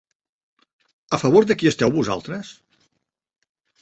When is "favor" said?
1.23-1.45